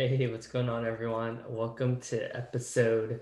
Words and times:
Hey, 0.00 0.26
what's 0.28 0.46
going 0.46 0.70
on, 0.70 0.86
everyone? 0.86 1.40
Welcome 1.46 2.00
to 2.00 2.34
episode 2.34 3.20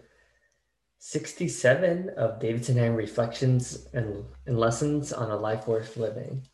67 1.01 2.11
of 2.11 2.39
Davidson 2.39 2.77
Hang 2.77 2.95
Reflections 2.95 3.89
and, 3.95 4.25
and 4.47 4.61
Lessons 4.61 5.13
on 5.13 5.33
a 5.33 5.37
Life 5.37 5.67
Worth 5.67 5.97
Living. 5.97 6.47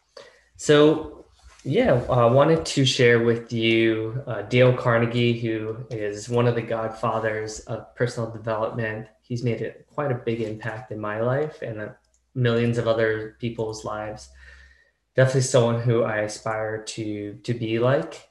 So, 0.56 1.26
yeah, 1.62 2.02
I 2.08 2.24
wanted 2.24 2.64
to 2.64 2.86
share 2.86 3.22
with 3.22 3.52
you 3.52 4.22
uh, 4.26 4.40
Dale 4.42 4.74
Carnegie, 4.74 5.38
who 5.38 5.76
is 5.90 6.30
one 6.30 6.46
of 6.46 6.54
the 6.54 6.62
godfathers 6.62 7.60
of 7.60 7.94
personal 7.94 8.30
development. 8.30 9.08
He's 9.20 9.44
made 9.44 9.60
a, 9.60 9.72
quite 9.92 10.10
a 10.10 10.14
big 10.14 10.40
impact 10.40 10.90
in 10.90 10.98
my 10.98 11.20
life 11.20 11.60
and 11.60 11.78
uh, 11.78 11.88
millions 12.34 12.78
of 12.78 12.88
other 12.88 13.36
people's 13.40 13.84
lives. 13.84 14.30
Definitely 15.16 15.42
someone 15.42 15.82
who 15.82 16.02
I 16.02 16.20
aspire 16.20 16.82
to 16.82 17.34
to 17.42 17.52
be 17.52 17.78
like 17.78 18.26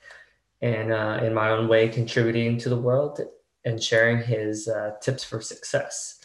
and 0.64 0.93
uh, 0.93 1.20
in 1.21 1.33
my 1.33 1.50
own 1.50 1.68
way 1.68 1.89
contributing 1.89 2.57
to 2.57 2.69
the 2.69 2.78
world 2.78 3.19
and 3.65 3.83
sharing 3.83 4.24
his 4.24 4.70
uh, 4.70 4.92
tips 5.01 5.21
for 5.21 5.42
success. 5.42 6.21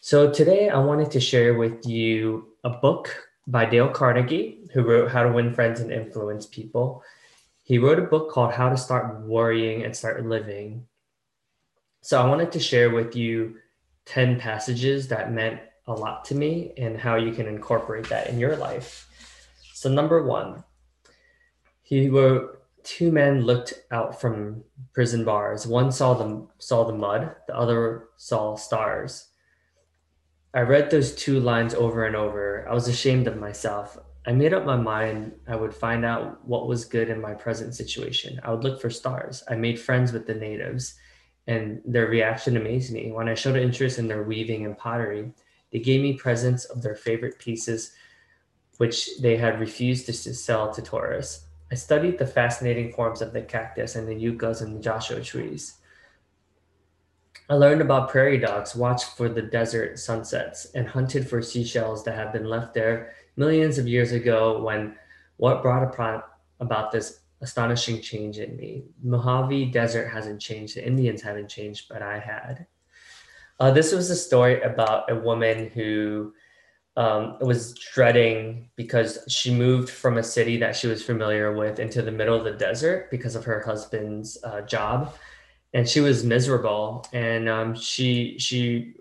So 0.00 0.32
today 0.32 0.70
I 0.70 0.78
wanted 0.78 1.10
to 1.10 1.20
share 1.20 1.54
with 1.54 1.86
you 1.86 2.48
a 2.64 2.70
book 2.70 3.14
by 3.46 3.66
Dale 3.66 3.90
Carnegie, 3.90 4.70
who 4.72 4.82
wrote 4.82 5.10
How 5.10 5.22
to 5.22 5.30
Win 5.30 5.52
Friends 5.52 5.80
and 5.80 5.92
Influence 5.92 6.46
People. 6.46 7.02
He 7.62 7.76
wrote 7.76 7.98
a 7.98 8.02
book 8.02 8.30
called 8.30 8.52
How 8.54 8.70
to 8.70 8.76
Start 8.76 9.20
Worrying 9.20 9.84
and 9.84 9.94
Start 9.94 10.24
Living. 10.24 10.86
So 12.00 12.20
I 12.20 12.26
wanted 12.26 12.52
to 12.52 12.58
share 12.58 12.88
with 12.88 13.14
you 13.14 13.56
10 14.06 14.40
passages 14.40 15.08
that 15.08 15.30
meant 15.30 15.60
a 15.86 15.92
lot 15.92 16.24
to 16.26 16.34
me 16.34 16.72
and 16.78 16.98
how 16.98 17.16
you 17.16 17.32
can 17.32 17.46
incorporate 17.46 18.08
that 18.08 18.28
in 18.28 18.38
your 18.38 18.56
life. 18.56 19.06
So, 19.74 19.90
number 19.90 20.22
one, 20.22 20.64
he 21.82 22.08
wrote, 22.08 22.61
two 22.84 23.12
men 23.12 23.42
looked 23.42 23.74
out 23.90 24.20
from 24.20 24.64
prison 24.92 25.24
bars. 25.24 25.66
One 25.66 25.92
saw 25.92 26.14
the 26.14 26.46
saw 26.58 26.84
the 26.84 26.92
mud, 26.92 27.34
the 27.46 27.56
other 27.56 28.08
saw 28.16 28.56
stars. 28.56 29.28
I 30.54 30.60
read 30.60 30.90
those 30.90 31.14
two 31.14 31.40
lines 31.40 31.74
over 31.74 32.04
and 32.04 32.14
over. 32.14 32.66
I 32.68 32.74
was 32.74 32.88
ashamed 32.88 33.26
of 33.26 33.38
myself. 33.38 33.98
I 34.26 34.32
made 34.32 34.52
up 34.52 34.64
my 34.64 34.76
mind 34.76 35.32
I 35.48 35.56
would 35.56 35.74
find 35.74 36.04
out 36.04 36.46
what 36.46 36.68
was 36.68 36.84
good 36.84 37.08
in 37.08 37.20
my 37.20 37.34
present 37.34 37.74
situation. 37.74 38.40
I 38.44 38.50
would 38.52 38.62
look 38.62 38.80
for 38.80 38.90
stars. 38.90 39.42
I 39.48 39.56
made 39.56 39.80
friends 39.80 40.12
with 40.12 40.26
the 40.26 40.34
natives, 40.34 40.94
and 41.46 41.80
their 41.84 42.06
reaction 42.06 42.56
amazed 42.56 42.92
me. 42.92 43.10
When 43.10 43.28
I 43.28 43.34
showed 43.34 43.56
interest 43.56 43.98
in 43.98 44.08
their 44.08 44.22
weaving 44.22 44.64
and 44.64 44.78
pottery, 44.78 45.32
they 45.72 45.80
gave 45.80 46.02
me 46.02 46.12
presents 46.12 46.66
of 46.66 46.82
their 46.82 46.94
favorite 46.94 47.38
pieces, 47.38 47.92
which 48.76 49.08
they 49.20 49.36
had 49.36 49.58
refused 49.58 50.06
to 50.06 50.12
sell 50.12 50.72
to 50.72 50.82
tourists. 50.82 51.46
I 51.72 51.74
studied 51.74 52.18
the 52.18 52.26
fascinating 52.26 52.92
forms 52.92 53.22
of 53.22 53.32
the 53.32 53.40
cactus 53.40 53.96
and 53.96 54.06
the 54.06 54.14
yuccas 54.14 54.60
and 54.60 54.76
the 54.76 54.80
joshua 54.80 55.22
trees. 55.22 55.78
I 57.48 57.54
learned 57.54 57.80
about 57.80 58.10
prairie 58.10 58.36
dogs, 58.36 58.76
watched 58.76 59.16
for 59.16 59.30
the 59.30 59.40
desert 59.40 59.98
sunsets, 59.98 60.66
and 60.74 60.86
hunted 60.86 61.26
for 61.26 61.40
seashells 61.40 62.04
that 62.04 62.14
have 62.14 62.30
been 62.30 62.44
left 62.44 62.74
there 62.74 63.14
millions 63.36 63.78
of 63.78 63.88
years 63.88 64.12
ago 64.12 64.62
when 64.62 64.96
what 65.38 65.62
brought 65.62 65.82
about 66.60 66.92
this 66.92 67.20
astonishing 67.40 68.02
change 68.02 68.38
in 68.38 68.54
me. 68.54 68.84
Mojave 69.02 69.70
Desert 69.70 70.08
hasn't 70.08 70.42
changed, 70.42 70.76
the 70.76 70.86
Indians 70.86 71.22
haven't 71.22 71.48
changed, 71.48 71.86
but 71.88 72.02
I 72.02 72.18
had. 72.18 72.66
Uh, 73.58 73.70
this 73.70 73.92
was 73.92 74.10
a 74.10 74.16
story 74.16 74.60
about 74.60 75.10
a 75.10 75.16
woman 75.16 75.70
who 75.70 76.34
um, 76.96 77.38
was 77.40 77.74
dreading 77.74 78.68
because 78.76 79.24
she 79.28 79.52
moved 79.52 79.88
from 79.88 80.18
a 80.18 80.22
city 80.22 80.58
that 80.58 80.76
she 80.76 80.86
was 80.86 81.02
familiar 81.02 81.54
with 81.56 81.78
into 81.78 82.02
the 82.02 82.12
middle 82.12 82.36
of 82.36 82.44
the 82.44 82.52
desert 82.52 83.10
because 83.10 83.34
of 83.34 83.44
her 83.44 83.60
husband's 83.60 84.36
uh, 84.44 84.60
job, 84.62 85.14
and 85.72 85.88
she 85.88 86.00
was 86.00 86.24
miserable. 86.24 87.06
And 87.12 87.48
um, 87.48 87.74
she 87.74 88.36
she 88.38 88.94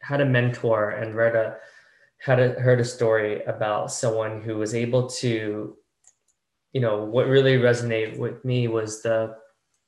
had 0.00 0.20
a 0.20 0.26
mentor 0.26 0.90
and 0.90 1.14
read 1.14 1.34
a 1.34 1.56
had 2.18 2.40
a, 2.40 2.60
heard 2.60 2.80
a 2.80 2.84
story 2.84 3.42
about 3.44 3.92
someone 3.92 4.42
who 4.42 4.56
was 4.56 4.74
able 4.74 5.08
to, 5.08 5.76
you 6.72 6.80
know, 6.80 7.04
what 7.04 7.26
really 7.26 7.56
resonated 7.56 8.18
with 8.18 8.44
me 8.44 8.68
was 8.68 9.02
the 9.02 9.36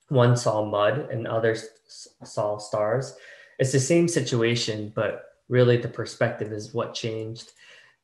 one 0.08 0.36
saw 0.36 0.64
mud 0.64 1.10
and 1.10 1.26
others 1.26 1.68
saw 1.86 2.56
stars. 2.56 3.14
It's 3.58 3.72
the 3.72 3.80
same 3.80 4.08
situation, 4.08 4.92
but 4.94 5.24
really 5.50 5.76
the 5.76 5.88
perspective 5.88 6.52
is 6.52 6.72
what 6.72 6.94
changed. 6.94 7.52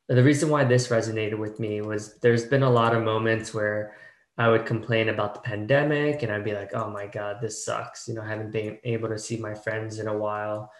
And 0.09 0.17
The 0.17 0.23
reason 0.23 0.49
why 0.49 0.63
this 0.63 0.89
resonated 0.89 1.39
with 1.39 1.59
me 1.59 1.81
was 1.81 2.17
there's 2.19 2.45
been 2.45 2.63
a 2.63 2.69
lot 2.69 2.95
of 2.95 3.03
moments 3.03 3.53
where 3.53 3.95
I 4.37 4.49
would 4.49 4.65
complain 4.65 5.09
about 5.09 5.33
the 5.33 5.39
pandemic 5.39 6.21
and 6.21 6.31
I'd 6.31 6.43
be 6.43 6.53
like, 6.53 6.75
oh 6.75 6.89
my 6.91 7.07
God, 7.07 7.37
this 7.41 7.65
sucks. 7.65 8.07
You 8.07 8.13
know, 8.13 8.21
I 8.21 8.27
haven't 8.27 8.51
been 8.51 8.77
able 8.83 9.09
to 9.09 9.17
see 9.17 9.37
my 9.37 9.55
friends 9.55 9.97
in 9.97 10.07
a 10.07 10.15
while. 10.15 10.71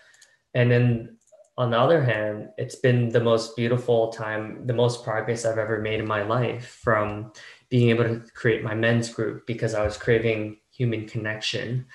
And 0.54 0.70
then 0.70 1.18
on 1.58 1.72
the 1.72 1.80
other 1.80 2.04
hand, 2.04 2.50
it's 2.58 2.76
been 2.76 3.10
the 3.10 3.20
most 3.20 3.56
beautiful 3.56 4.12
time, 4.12 4.68
the 4.68 4.74
most 4.74 5.04
progress 5.04 5.44
I've 5.44 5.58
ever 5.58 5.80
made 5.82 6.00
in 6.00 6.08
my 6.08 6.22
life 6.22 6.80
from 6.84 7.32
being 7.70 7.90
able 7.90 8.04
to 8.04 8.22
create 8.34 8.64
my 8.64 8.76
men's 8.76 9.10
group 9.10 9.48
because 9.48 9.74
I 9.74 9.84
was 9.84 9.98
craving 9.98 10.58
human 10.70 11.08
connection 11.08 11.88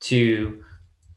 to 0.00 0.64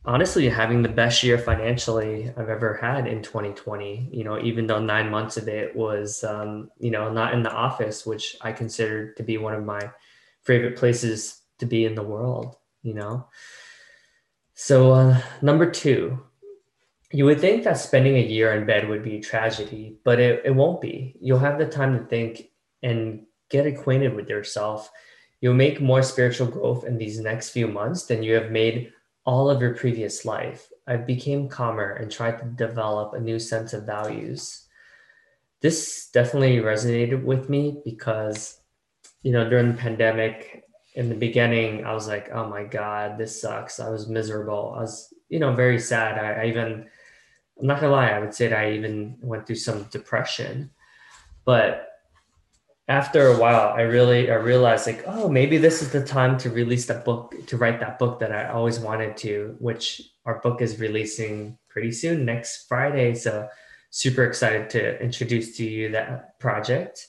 honestly 0.10 0.50
having 0.50 0.82
the 0.82 0.90
best 0.90 1.24
year 1.24 1.38
financially 1.38 2.34
I've 2.36 2.50
ever 2.50 2.74
had 2.74 3.06
in 3.06 3.22
2020. 3.22 4.10
You 4.12 4.24
know, 4.24 4.40
even 4.40 4.66
though 4.66 4.80
nine 4.80 5.12
months 5.12 5.38
of 5.38 5.48
it 5.48 5.76
was, 5.76 6.24
um, 6.24 6.72
you 6.80 6.90
know, 6.90 7.14
not 7.14 7.36
in 7.36 7.44
the 7.44 7.52
office, 7.52 8.08
which 8.08 8.36
I 8.42 8.52
consider 8.52 9.14
to 9.14 9.24
be 9.24 9.38
one 9.38 9.54
of 9.54 9.64
my 9.64 9.92
favorite 10.42 10.78
places 10.78 11.42
to 11.60 11.68
be 11.68 11.86
in 11.86 11.94
the 11.94 12.02
world. 12.02 12.56
You 12.82 12.96
know, 12.96 13.28
so 14.56 14.92
uh, 14.94 15.22
number 15.42 15.70
two. 15.70 16.20
You 17.12 17.26
would 17.26 17.42
think 17.42 17.64
that 17.64 17.80
spending 17.80 18.18
a 18.18 18.22
year 18.22 18.54
in 18.54 18.68
bed 18.68 18.88
would 18.88 19.02
be 19.02 19.16
a 19.16 19.22
tragedy, 19.22 19.98
but 20.04 20.20
it, 20.20 20.44
it 20.46 20.52
won't 20.52 20.80
be. 20.80 21.16
You'll 21.20 21.40
have 21.40 21.58
the 21.58 21.66
time 21.66 21.98
to 21.98 22.06
think 22.06 22.52
and 22.84 23.26
get 23.50 23.66
acquainted 23.66 24.14
with 24.14 24.30
yourself. 24.30 24.92
You'll 25.42 25.56
make 25.56 25.82
more 25.82 26.04
spiritual 26.04 26.46
growth 26.46 26.84
in 26.84 27.00
these 27.00 27.20
next 27.20 27.50
few 27.50 27.68
months 27.68 28.04
than 28.04 28.22
you 28.22 28.36
have 28.36 28.52
made 28.52 28.94
all 29.30 29.48
of 29.48 29.62
your 29.62 29.76
previous 29.76 30.26
life, 30.26 30.72
I 30.88 30.98
became 30.98 31.50
calmer 31.50 31.92
and 31.92 32.12
tried 32.12 32.40
to 32.40 32.46
develop 32.46 33.14
a 33.14 33.20
new 33.20 33.38
sense 33.38 33.74
of 33.74 33.86
values. 33.86 34.66
This 35.62 36.10
definitely 36.12 36.58
resonated 36.58 37.24
with 37.24 37.48
me 37.48 37.80
because, 37.86 38.60
you 39.22 39.32
know, 39.32 39.48
during 39.48 39.68
the 39.68 39.78
pandemic, 39.78 40.64
in 40.96 41.10
the 41.10 41.16
beginning, 41.16 41.86
I 41.86 41.94
was 41.94 42.08
like, 42.08 42.32
oh 42.32 42.50
my 42.50 42.64
God, 42.64 43.20
this 43.20 43.40
sucks. 43.40 43.80
I 43.80 43.90
was 43.90 44.08
miserable. 44.08 44.74
I 44.76 44.82
was, 44.82 45.14
you 45.30 45.38
know, 45.38 45.54
very 45.54 45.80
sad. 45.80 46.18
I, 46.18 46.42
I 46.42 46.46
even, 46.48 46.88
I'm 47.60 47.68
not 47.68 47.82
gonna 47.82 47.92
lie, 47.94 48.10
I 48.10 48.20
would 48.20 48.34
say 48.34 48.48
that 48.48 48.58
I 48.58 48.72
even 48.72 49.16
went 49.22 49.46
through 49.46 49.58
some 49.58 49.84
depression. 49.92 50.72
But 51.46 51.89
after 52.90 53.28
a 53.28 53.38
while 53.38 53.72
i 53.78 53.82
really 53.82 54.32
i 54.32 54.34
realized 54.34 54.88
like 54.88 55.04
oh 55.06 55.30
maybe 55.30 55.58
this 55.58 55.84
is 55.84 55.92
the 55.92 56.04
time 56.04 56.38
to 56.40 56.50
release 56.50 56.88
that 56.88 57.06
book 57.06 57.36
to 57.46 57.56
write 57.56 57.80
that 57.80 58.00
book 58.00 58.20
that 58.20 58.32
i 58.32 58.50
always 58.50 58.80
wanted 58.80 59.16
to 59.16 59.56
which 59.60 60.02
our 60.26 60.40
book 60.40 60.62
is 60.62 60.80
releasing 60.80 61.58
pretty 61.70 61.92
soon 61.92 62.26
next 62.26 62.68
friday. 62.68 63.14
So 63.14 63.48
super 63.92 64.24
excited 64.24 64.70
to 64.72 65.02
introduce 65.02 65.58
to 65.58 65.64
you 65.64 65.90
that 65.92 66.40
project. 66.40 67.08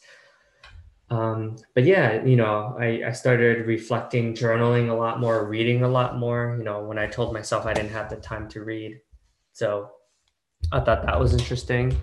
Um, 1.11 1.57
but 1.75 1.85
yeah 1.85 2.25
you 2.25 2.37
know 2.37 2.77
I, 2.79 3.03
I 3.09 3.13
started 3.13 3.67
reflecting 3.67 4.35
journaling 4.35 4.91
a 4.91 4.95
lot 4.95 5.19
more 5.19 5.45
reading 5.47 5.83
a 5.83 5.89
lot 5.89 6.19
more. 6.19 6.57
You 6.59 6.65
know 6.65 6.85
when 6.85 6.99
i 6.99 7.07
told 7.07 7.33
myself 7.33 7.65
i 7.67 7.73
didn't 7.73 7.91
have 7.91 8.11
the 8.11 8.17
time 8.17 8.49
to 8.51 8.63
read. 8.63 9.01
So 9.53 9.91
i 10.73 10.81
thought 10.81 11.07
that 11.07 11.19
was 11.19 11.33
interesting. 11.33 12.01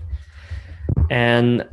And 1.10 1.68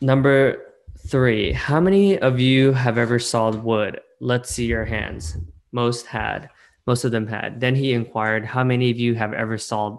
Number 0.00 0.74
three, 1.08 1.52
how 1.52 1.78
many 1.78 2.18
of 2.18 2.40
you 2.40 2.72
have 2.72 2.96
ever 2.96 3.18
sawed 3.18 3.62
wood? 3.62 4.00
Let's 4.20 4.50
see 4.50 4.64
your 4.64 4.86
hands. 4.86 5.36
Most 5.72 6.06
had. 6.06 6.48
Most 6.86 7.04
of 7.04 7.12
them 7.12 7.26
had. 7.26 7.60
Then 7.60 7.74
he 7.74 7.92
inquired, 7.92 8.46
How 8.46 8.64
many 8.64 8.90
of 8.90 8.98
you 8.98 9.14
have 9.14 9.34
ever 9.34 9.58
sawed 9.58 9.98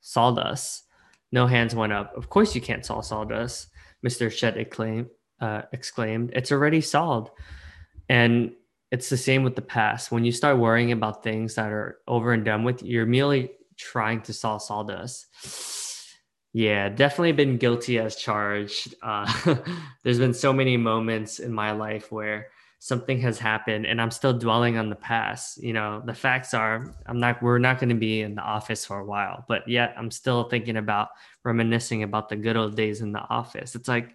sawdust? 0.00 0.84
No 1.30 1.46
hands 1.46 1.74
went 1.74 1.92
up. 1.92 2.16
Of 2.16 2.30
course 2.30 2.54
you 2.54 2.60
can't 2.60 2.86
saw 2.86 3.02
sawdust, 3.02 3.68
Mr. 4.06 4.30
Shedd 4.32 4.56
exclaimed. 4.56 5.08
Uh, 5.40 5.62
exclaimed. 5.72 6.30
It's 6.32 6.52
already 6.52 6.80
sawed. 6.80 7.30
And 8.08 8.52
it's 8.90 9.10
the 9.10 9.16
same 9.16 9.42
with 9.42 9.56
the 9.56 9.62
past. 9.62 10.10
When 10.10 10.24
you 10.24 10.32
start 10.32 10.58
worrying 10.58 10.92
about 10.92 11.22
things 11.22 11.56
that 11.56 11.70
are 11.70 11.98
over 12.06 12.32
and 12.32 12.44
done 12.44 12.64
with, 12.64 12.82
you're 12.82 13.04
merely 13.04 13.50
trying 13.76 14.22
to 14.22 14.32
saw 14.32 14.56
sawdust 14.56 15.26
yeah, 16.54 16.88
definitely 16.88 17.32
been 17.32 17.58
guilty 17.58 17.98
as 17.98 18.14
charged. 18.14 18.94
Uh, 19.02 19.56
there's 20.04 20.20
been 20.20 20.32
so 20.32 20.52
many 20.52 20.76
moments 20.76 21.40
in 21.40 21.52
my 21.52 21.72
life 21.72 22.12
where 22.12 22.46
something 22.78 23.20
has 23.22 23.40
happened 23.40 23.86
and 23.86 24.00
I'm 24.00 24.12
still 24.12 24.32
dwelling 24.32 24.78
on 24.78 24.88
the 24.88 24.94
past. 24.94 25.60
You 25.60 25.72
know, 25.72 26.00
the 26.06 26.14
facts 26.14 26.54
are 26.54 26.94
I'm 27.06 27.18
not 27.18 27.42
we're 27.42 27.58
not 27.58 27.80
going 27.80 27.88
to 27.88 27.96
be 27.96 28.20
in 28.20 28.36
the 28.36 28.42
office 28.42 28.86
for 28.86 29.00
a 29.00 29.04
while, 29.04 29.44
but 29.48 29.66
yet 29.66 29.94
I'm 29.98 30.12
still 30.12 30.44
thinking 30.44 30.76
about 30.76 31.08
reminiscing 31.42 32.04
about 32.04 32.28
the 32.28 32.36
good 32.36 32.56
old 32.56 32.76
days 32.76 33.00
in 33.00 33.10
the 33.10 33.26
office. 33.28 33.74
It's 33.74 33.88
like 33.88 34.14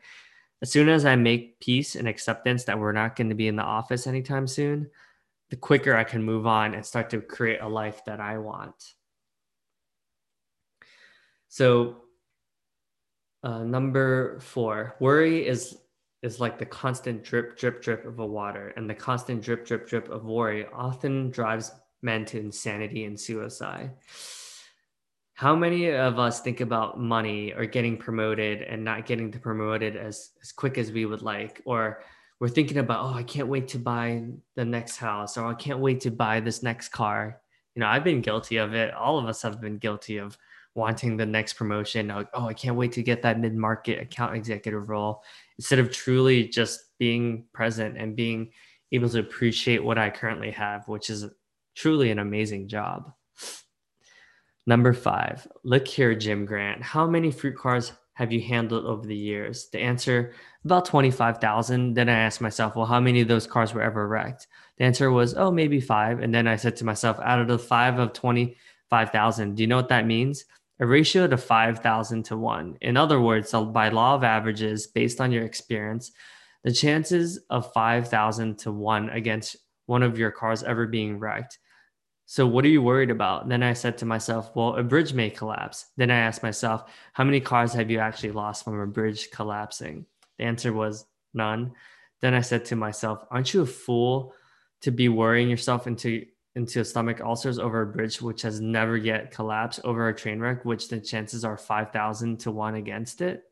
as 0.62 0.72
soon 0.72 0.88
as 0.88 1.06
I 1.06 1.18
make 1.18 1.60
peace 1.60 1.96
and 1.96 2.08
acceptance 2.08 2.64
that 2.66 2.80
we're 2.80 2.94
not 2.94 3.18
going 3.18 3.30
to 3.30 3.36
be 3.36 3.50
in 3.50 3.58
the 3.58 3.64
office 3.64 4.08
anytime 4.08 4.48
soon, 4.48 4.90
the 5.50 5.58
quicker 5.58 5.94
I 5.94 6.06
can 6.06 6.24
move 6.24 6.48
on 6.48 6.74
and 6.74 6.86
start 6.86 7.10
to 7.10 7.20
create 7.20 7.60
a 7.60 7.68
life 7.68 8.06
that 8.06 8.22
I 8.22 8.38
want. 8.38 8.94
So, 11.50 12.04
uh, 13.44 13.64
number 13.64 14.40
four, 14.40 14.96
worry 15.00 15.48
is 15.48 15.78
is 16.22 16.40
like 16.42 16.60
the 16.60 16.66
constant 16.66 17.24
drip, 17.24 17.58
drip, 17.58 17.82
drip 17.82 18.06
of 18.06 18.20
a 18.20 18.26
water, 18.26 18.74
and 18.76 18.90
the 18.90 18.94
constant 18.94 19.42
drip, 19.42 19.66
drip, 19.66 19.88
drip 19.88 20.10
of 20.10 20.26
worry 20.26 20.66
often 20.74 21.30
drives 21.32 21.72
men 22.02 22.26
to 22.26 22.38
insanity 22.38 23.06
and 23.06 23.18
suicide. 23.18 23.92
How 25.34 25.56
many 25.56 25.92
of 25.92 26.20
us 26.20 26.42
think 26.42 26.60
about 26.60 27.00
money 27.00 27.54
or 27.54 27.66
getting 27.66 27.96
promoted 27.96 28.62
and 28.64 28.84
not 28.84 29.06
getting 29.06 29.32
promoted 29.32 29.96
as, 29.96 30.32
as 30.42 30.52
quick 30.52 30.78
as 30.78 30.92
we 30.92 31.06
would 31.06 31.22
like? 31.22 31.62
Or 31.64 32.04
we're 32.42 32.50
thinking 32.50 32.80
about, 32.80 33.06
oh, 33.06 33.18
I 33.18 33.24
can't 33.24 33.48
wait 33.48 33.70
to 33.70 33.80
buy 33.80 34.26
the 34.56 34.66
next 34.66 34.98
house, 34.98 35.38
or 35.38 35.46
I 35.46 35.54
can't 35.54 35.80
wait 35.80 36.02
to 36.02 36.12
buy 36.12 36.42
this 36.42 36.62
next 36.62 36.90
car. 36.90 37.40
You 37.76 37.80
know, 37.80 37.88
I've 37.88 38.04
been 38.04 38.20
guilty 38.20 38.58
of 38.58 38.74
it. 38.74 38.94
All 38.94 39.18
of 39.18 39.26
us 39.26 39.42
have 39.44 39.62
been 39.62 39.78
guilty 39.78 40.18
of 40.18 40.38
wanting 40.76 41.18
the 41.18 41.26
next 41.26 41.54
promotion. 41.54 42.08
Like, 42.08 42.30
oh, 42.34 42.48
I 42.48 42.54
can't 42.54 42.76
wait 42.76 42.92
to 42.94 43.04
get 43.04 43.22
that 43.24 43.40
mid 43.40 43.56
market 43.56 44.02
account 44.02 44.36
executive 44.36 44.90
role 44.90 45.24
instead 45.58 45.80
of 45.80 45.92
truly 45.92 46.48
just 46.48 46.98
being 46.98 47.46
present 47.54 47.98
and 47.98 48.16
being 48.16 48.52
able 48.92 49.10
to 49.10 49.20
appreciate 49.20 49.84
what 49.84 49.98
I 49.98 50.10
currently 50.10 50.52
have, 50.52 50.88
which 50.88 51.10
is 51.10 51.26
truly 51.76 52.12
an 52.12 52.20
amazing 52.20 52.68
job. 52.68 53.12
Number 54.66 54.94
five, 54.94 55.48
look 55.64 55.88
here, 55.88 56.14
Jim 56.14 56.46
Grant. 56.46 56.84
How 56.84 57.08
many 57.08 57.32
fruit 57.32 57.58
cars 57.58 57.92
have 58.14 58.32
you 58.32 58.42
handled 58.42 58.86
over 58.86 59.08
the 59.08 59.16
years? 59.16 59.70
The 59.70 59.80
answer, 59.80 60.34
about 60.66 60.86
25,000. 60.86 61.94
Then 61.94 62.10
I 62.10 62.20
asked 62.20 62.42
myself, 62.42 62.76
well, 62.76 62.86
how 62.86 63.00
many 63.00 63.22
of 63.22 63.28
those 63.28 63.48
cars 63.48 63.74
were 63.74 63.82
ever 63.82 64.08
wrecked? 64.08 64.48
The 64.78 64.84
answer 64.84 65.10
was, 65.10 65.34
oh, 65.36 65.52
maybe 65.52 65.80
five. 65.80 66.20
And 66.20 66.36
then 66.36 66.48
I 66.48 66.56
said 66.56 66.76
to 66.78 66.86
myself, 66.86 67.18
out 67.24 67.40
of 67.40 67.48
the 67.48 67.58
five 67.58 67.98
of 67.98 68.14
25,000, 68.90 69.56
do 69.56 69.64
you 69.64 69.68
know 69.68 69.76
what 69.76 69.90
that 69.90 70.06
means? 70.06 70.46
A 70.80 70.86
ratio 70.86 71.28
to 71.28 71.38
5,000 71.38 72.24
to 72.24 72.38
one. 72.38 72.78
In 72.82 72.98
other 72.98 73.22
words, 73.22 73.52
by 73.52 73.90
law 73.90 74.16
of 74.16 74.24
averages, 74.24 74.88
based 74.88 75.22
on 75.22 75.32
your 75.32 75.44
experience, 75.44 76.12
the 76.64 76.72
chances 76.72 77.40
of 77.50 77.72
5,000 77.74 78.58
to 78.60 78.72
one 78.72 79.10
against 79.10 79.58
one 79.86 80.04
of 80.04 80.18
your 80.18 80.32
cars 80.32 80.64
ever 80.64 80.88
being 80.88 81.20
wrecked 81.20 81.60
so 82.32 82.46
what 82.46 82.64
are 82.64 82.68
you 82.68 82.84
worried 82.84 83.10
about? 83.10 83.50
Then 83.50 83.64
I 83.64 83.74
said 83.74 83.98
to 83.98 84.06
myself, 84.06 84.52
well, 84.54 84.76
a 84.76 84.84
bridge 84.84 85.14
may 85.14 85.32
collapse. 85.32 85.88
Then 85.98 86.12
I 86.12 86.18
asked 86.20 86.44
myself, 86.44 86.84
how 87.14 87.24
many 87.24 87.40
cars 87.40 87.74
have 87.74 87.90
you 87.90 87.98
actually 87.98 88.34
lost 88.34 88.64
from 88.64 88.80
a 88.80 88.86
bridge 88.86 89.32
collapsing? 89.32 90.06
The 90.38 90.44
answer 90.44 90.72
was 90.72 91.08
none. 91.34 91.72
Then 92.22 92.36
I 92.36 92.42
said 92.42 92.66
to 92.66 92.76
myself, 92.76 93.26
aren't 93.32 93.52
you 93.52 93.64
a 93.64 93.66
fool 93.66 94.36
to 94.82 94.92
be 94.92 95.10
worrying 95.10 95.50
yourself 95.50 95.88
into 95.88 96.28
into 96.56 96.84
stomach 96.84 97.22
ulcers 97.22 97.60
over 97.60 97.82
a 97.82 97.88
bridge 97.88 98.22
which 98.22 98.42
has 98.42 98.60
never 98.60 98.98
yet 98.98 99.32
collapsed 99.32 99.82
over 99.84 100.10
a 100.10 100.16
train 100.16 100.40
wreck, 100.40 100.66
which 100.66 100.90
the 100.90 101.00
chances 101.00 101.46
are 101.46 101.58
5,000 101.58 102.40
to 102.40 102.52
1 102.52 102.76
against 102.76 103.22
it? 103.22 103.50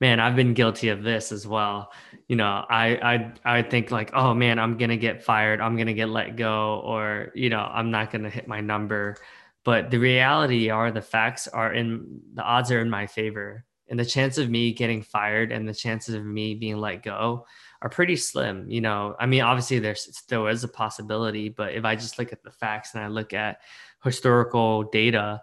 man, 0.00 0.20
I've 0.20 0.36
been 0.36 0.54
guilty 0.54 0.88
of 0.88 1.02
this 1.02 1.32
as 1.32 1.46
well. 1.46 1.92
You 2.28 2.36
know, 2.36 2.64
I 2.68 3.32
I 3.44 3.58
I 3.58 3.62
think 3.62 3.90
like, 3.90 4.10
oh 4.14 4.34
man, 4.34 4.58
I'm 4.58 4.76
gonna 4.76 4.96
get 4.96 5.24
fired, 5.24 5.60
I'm 5.60 5.76
gonna 5.76 5.94
get 5.94 6.08
let 6.08 6.36
go, 6.36 6.80
or 6.84 7.32
you 7.34 7.50
know, 7.50 7.60
I'm 7.60 7.90
not 7.90 8.10
gonna 8.10 8.30
hit 8.30 8.48
my 8.48 8.60
number. 8.60 9.16
But 9.64 9.90
the 9.90 9.98
reality 9.98 10.70
are 10.70 10.92
the 10.92 11.02
facts 11.02 11.48
are 11.48 11.72
in 11.72 12.20
the 12.34 12.42
odds 12.42 12.70
are 12.70 12.80
in 12.80 12.90
my 12.90 13.06
favor. 13.06 13.64
And 13.88 13.98
the 13.98 14.04
chance 14.04 14.36
of 14.38 14.50
me 14.50 14.72
getting 14.72 15.02
fired 15.02 15.52
and 15.52 15.68
the 15.68 15.74
chances 15.74 16.14
of 16.14 16.24
me 16.24 16.54
being 16.56 16.76
let 16.78 17.02
go 17.04 17.46
are 17.82 17.88
pretty 17.88 18.16
slim. 18.16 18.70
You 18.70 18.80
know, 18.80 19.16
I 19.18 19.26
mean, 19.26 19.42
obviously 19.42 19.78
there's 19.78 20.16
still 20.16 20.46
is 20.46 20.64
a 20.64 20.68
possibility, 20.68 21.48
but 21.48 21.74
if 21.74 21.84
I 21.84 21.96
just 21.96 22.18
look 22.18 22.32
at 22.32 22.42
the 22.42 22.50
facts 22.50 22.94
and 22.94 23.02
I 23.02 23.08
look 23.08 23.32
at 23.32 23.60
historical 24.02 24.84
data, 24.84 25.42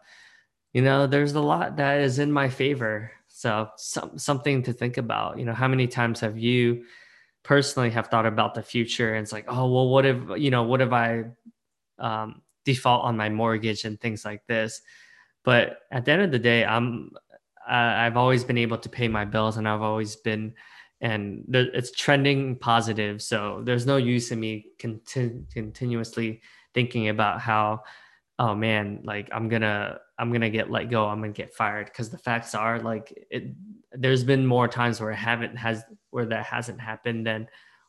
you 0.73 0.81
know, 0.81 1.07
there's 1.07 1.33
a 1.33 1.41
lot 1.41 1.77
that 1.77 2.01
is 2.01 2.19
in 2.19 2.31
my 2.31 2.49
favor. 2.49 3.11
So 3.27 3.69
some, 3.77 4.17
something 4.17 4.63
to 4.63 4.73
think 4.73 4.97
about. 4.97 5.37
You 5.37 5.45
know, 5.45 5.53
how 5.53 5.67
many 5.67 5.87
times 5.87 6.19
have 6.21 6.37
you 6.37 6.85
personally 7.43 7.89
have 7.91 8.07
thought 8.07 8.25
about 8.25 8.55
the 8.55 8.63
future 8.63 9.13
and 9.13 9.23
it's 9.23 9.31
like, 9.31 9.45
oh 9.47 9.71
well, 9.71 9.89
what 9.89 10.05
if 10.05 10.17
you 10.37 10.49
know, 10.49 10.63
what 10.63 10.81
if 10.81 10.91
I 10.91 11.25
um, 11.99 12.41
default 12.65 13.03
on 13.03 13.17
my 13.17 13.29
mortgage 13.29 13.85
and 13.85 13.99
things 13.99 14.25
like 14.25 14.45
this? 14.47 14.81
But 15.43 15.79
at 15.91 16.05
the 16.05 16.11
end 16.11 16.21
of 16.21 16.31
the 16.31 16.39
day, 16.39 16.65
I'm 16.65 17.11
I've 17.67 18.17
always 18.17 18.43
been 18.43 18.57
able 18.57 18.77
to 18.77 18.89
pay 18.89 19.07
my 19.07 19.25
bills 19.25 19.57
and 19.57 19.67
I've 19.67 19.81
always 19.81 20.15
been 20.15 20.53
and 21.03 21.43
it's 21.49 21.91
trending 21.91 22.55
positive. 22.55 23.21
So 23.21 23.61
there's 23.65 23.85
no 23.85 23.97
use 23.97 24.31
in 24.31 24.39
me 24.39 24.67
conti- 24.79 25.41
continuously 25.51 26.41
thinking 26.73 27.09
about 27.09 27.41
how 27.41 27.83
oh 28.39 28.55
man, 28.55 29.01
like 29.03 29.29
I'm 29.31 29.49
gonna 29.49 29.99
I'm 30.17 30.31
gonna 30.31 30.49
get 30.49 30.71
let 30.71 30.89
go, 30.89 31.05
I'm 31.07 31.19
gonna 31.19 31.33
get 31.33 31.53
fired. 31.53 31.87
Because 31.87 32.09
the 32.09 32.17
facts 32.17 32.55
are 32.55 32.79
like 32.79 33.27
it 33.29 33.53
there's 33.91 34.23
been 34.23 34.45
more 34.45 34.67
times 34.69 35.01
where 35.01 35.11
it 35.11 35.17
haven't 35.17 35.57
has 35.57 35.83
where 36.09 36.25
that 36.25 36.45
hasn't 36.45 36.79
happened 36.79 37.27
than 37.27 37.47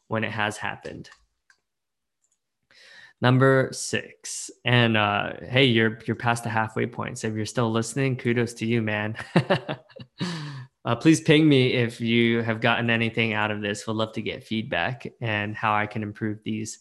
when 0.09 0.25
it 0.25 0.33
has 0.33 0.57
happened. 0.57 1.09
Number 3.21 3.71
six. 3.71 4.51
And 4.65 4.97
uh 4.97 5.35
hey, 5.49 5.67
you're 5.67 6.01
you're 6.05 6.17
past 6.17 6.43
the 6.43 6.51
halfway 6.51 6.87
point. 6.87 7.19
So 7.19 7.29
if 7.29 7.35
you're 7.35 7.47
still 7.47 7.71
listening, 7.71 8.17
kudos 8.17 8.55
to 8.55 8.67
you, 8.67 8.83
man. 8.83 9.17
uh, 10.85 10.95
please 10.95 11.21
ping 11.21 11.49
me 11.49 11.73
if 11.73 12.01
you 12.01 12.43
have 12.43 12.61
gotten 12.61 12.91
anything 12.91 13.33
out 13.33 13.51
of 13.51 13.63
this. 13.63 13.87
Would 13.87 13.97
love 13.97 14.13
to 14.15 14.23
get 14.23 14.45
feedback 14.45 15.07
and 15.21 15.55
how 15.55 15.75
I 15.75 15.87
can 15.87 16.03
improve 16.03 16.39
these 16.45 16.79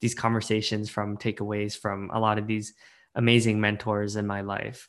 these 0.00 0.14
conversations 0.14 0.90
from 0.90 1.16
takeaways 1.16 1.78
from 1.78 2.10
a 2.12 2.20
lot 2.20 2.38
of 2.38 2.46
these 2.46 2.74
amazing 3.14 3.60
mentors 3.60 4.16
in 4.16 4.26
my 4.26 4.40
life. 4.40 4.88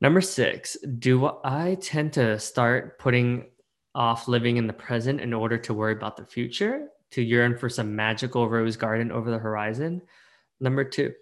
Number 0.00 0.22
six, 0.22 0.76
do 0.98 1.30
I 1.44 1.76
tend 1.80 2.14
to 2.14 2.38
start 2.38 2.98
putting 2.98 3.46
off 3.94 4.28
living 4.28 4.56
in 4.56 4.66
the 4.66 4.72
present 4.72 5.20
in 5.20 5.34
order 5.34 5.58
to 5.58 5.74
worry 5.74 5.92
about 5.92 6.16
the 6.16 6.24
future, 6.24 6.88
to 7.10 7.22
yearn 7.22 7.58
for 7.58 7.68
some 7.68 7.94
magical 7.94 8.48
rose 8.48 8.76
garden 8.76 9.12
over 9.12 9.30
the 9.30 9.38
horizon? 9.38 10.00
Number 10.58 10.84
two, 10.84 11.12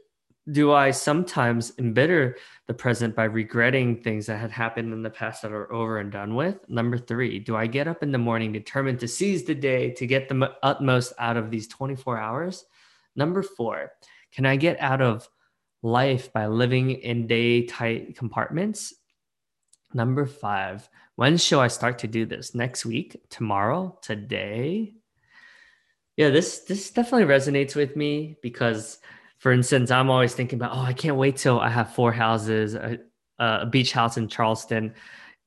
do 0.50 0.72
I 0.72 0.90
sometimes 0.90 1.72
embitter 1.78 2.36
the 2.66 2.74
present 2.74 3.14
by 3.14 3.24
regretting 3.24 4.02
things 4.02 4.26
that 4.26 4.38
had 4.38 4.50
happened 4.50 4.92
in 4.92 5.02
the 5.02 5.10
past 5.10 5.42
that 5.42 5.52
are 5.52 5.72
over 5.72 5.98
and 5.98 6.10
done 6.10 6.34
with? 6.34 6.56
Number 6.68 6.98
three, 6.98 7.38
do 7.38 7.56
I 7.56 7.66
get 7.66 7.88
up 7.88 8.02
in 8.02 8.12
the 8.12 8.18
morning 8.18 8.52
determined 8.52 9.00
to 9.00 9.08
seize 9.08 9.44
the 9.44 9.54
day 9.54 9.90
to 9.92 10.06
get 10.06 10.28
the 10.28 10.54
utmost 10.62 11.12
out 11.18 11.36
of 11.36 11.50
these 11.50 11.68
24 11.68 12.18
hours? 12.18 12.64
Number 13.14 13.42
four, 13.42 13.92
can 14.32 14.46
I 14.46 14.56
get 14.56 14.80
out 14.80 15.02
of 15.02 15.28
life 15.82 16.32
by 16.32 16.46
living 16.46 16.90
in 16.90 17.26
day 17.26 17.66
tight 17.66 18.16
compartments. 18.16 18.94
Number 19.94 20.26
five, 20.26 20.88
when 21.16 21.36
shall 21.36 21.60
I 21.60 21.68
start 21.68 22.00
to 22.00 22.06
do 22.06 22.26
this? 22.26 22.54
Next 22.54 22.84
week, 22.84 23.20
tomorrow, 23.30 23.98
today? 24.02 24.94
Yeah, 26.16 26.30
this 26.30 26.60
this 26.60 26.90
definitely 26.90 27.32
resonates 27.32 27.74
with 27.76 27.96
me 27.96 28.36
because, 28.42 28.98
for 29.38 29.52
instance, 29.52 29.90
I'm 29.90 30.10
always 30.10 30.34
thinking 30.34 30.58
about, 30.58 30.76
oh, 30.76 30.80
I 30.80 30.92
can't 30.92 31.16
wait 31.16 31.36
till 31.36 31.60
I 31.60 31.68
have 31.68 31.94
four 31.94 32.12
houses, 32.12 32.74
a, 32.74 32.98
a 33.38 33.66
beach 33.66 33.92
house 33.92 34.16
in 34.16 34.28
Charleston, 34.28 34.94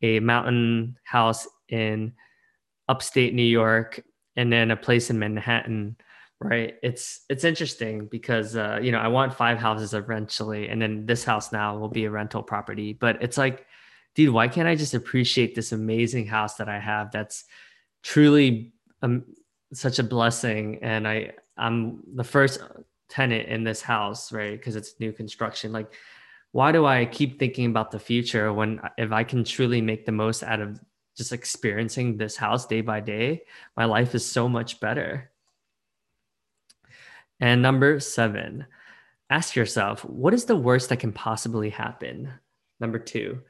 a 0.01 0.19
mountain 0.19 0.97
house 1.03 1.47
in 1.69 2.13
upstate 2.87 3.33
New 3.33 3.43
York, 3.43 4.03
and 4.35 4.51
then 4.51 4.71
a 4.71 4.77
place 4.77 5.09
in 5.09 5.19
Manhattan 5.19 5.95
right? 6.41 6.75
It's 6.81 7.21
it's 7.29 7.43
interesting 7.43 8.07
because 8.07 8.55
uh, 8.55 8.79
you 8.81 8.91
know 8.91 8.97
i 8.97 9.07
want 9.07 9.33
five 9.33 9.59
houses 9.59 9.93
eventually 9.93 10.67
and 10.69 10.81
then 10.81 11.05
this 11.05 11.23
house 11.23 11.51
now 11.51 11.77
will 11.77 11.87
be 11.87 12.05
a 12.05 12.11
rental 12.11 12.41
property. 12.41 12.93
But 12.93 13.21
it's 13.21 13.37
like 13.37 13.65
dude 14.15 14.33
why 14.33 14.47
can't 14.47 14.67
i 14.67 14.75
just 14.75 14.93
appreciate 14.93 15.55
this 15.55 15.71
amazing 15.71 16.27
house 16.27 16.55
that 16.55 16.67
i 16.67 16.77
have 16.79 17.11
that's 17.11 17.45
truly 18.03 18.73
um, 19.01 19.23
such 19.71 19.99
a 19.99 20.03
blessing? 20.03 20.79
And 20.81 21.07
i 21.07 21.31
i'm 21.57 22.01
the 22.15 22.23
first 22.23 22.59
tenant 23.11 23.47
in 23.47 23.63
this 23.63 23.81
house 23.81 24.31
right 24.31 24.57
because 24.57 24.75
it's 24.75 24.99
new 24.99 25.11
construction 25.11 25.71
like 25.71 25.93
why 26.53 26.71
do 26.71 26.85
i 26.85 27.05
keep 27.05 27.37
thinking 27.37 27.65
about 27.65 27.91
the 27.91 27.99
future 27.99 28.51
when 28.53 28.79
if 28.97 29.11
i 29.11 29.23
can 29.23 29.43
truly 29.43 29.81
make 29.81 30.05
the 30.05 30.11
most 30.11 30.43
out 30.43 30.61
of 30.61 30.79
just 31.17 31.33
experiencing 31.33 32.17
this 32.17 32.37
house 32.37 32.65
day 32.65 32.81
by 32.81 32.99
day 32.99 33.41
my 33.75 33.85
life 33.85 34.15
is 34.15 34.25
so 34.25 34.47
much 34.47 34.79
better 34.79 35.31
and 37.41 37.63
number 37.63 37.99
seven, 37.99 38.67
ask 39.31 39.55
yourself, 39.55 40.05
what 40.05 40.33
is 40.33 40.45
the 40.45 40.55
worst 40.55 40.89
that 40.89 40.99
can 40.99 41.11
possibly 41.11 41.71
happen? 41.71 42.31
Number 42.79 42.99
two, 42.99 43.41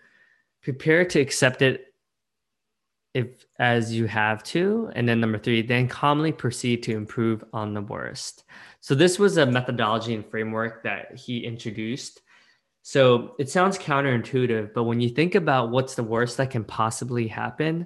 prepare 0.64 1.04
to 1.06 1.20
accept 1.20 1.62
it 1.62 1.94
if 3.14 3.46
as 3.60 3.94
you 3.94 4.06
have 4.06 4.44
to. 4.44 4.90
And 4.96 5.08
then 5.08 5.20
number 5.20 5.38
three, 5.38 5.62
then 5.62 5.90
calmly 5.90 6.32
proceed 6.32 6.84
to 6.84 6.96
improve 6.96 7.44
on 7.52 7.74
the 7.74 7.82
worst. 7.82 8.46
So 8.82 8.96
this 8.96 9.20
was 9.20 9.38
a 9.38 9.46
methodology 9.46 10.16
and 10.16 10.26
framework 10.26 10.84
that 10.84 11.16
he 11.16 11.46
introduced. 11.46 12.22
So 12.82 13.36
it 13.38 13.48
sounds 13.50 13.78
counterintuitive, 13.78 14.74
but 14.74 14.86
when 14.86 15.00
you 15.00 15.10
think 15.10 15.36
about 15.36 15.70
what's 15.70 15.94
the 15.94 16.04
worst 16.04 16.38
that 16.38 16.50
can 16.50 16.64
possibly 16.64 17.28
happen, 17.28 17.86